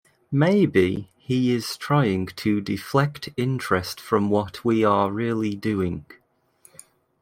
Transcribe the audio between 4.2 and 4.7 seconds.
what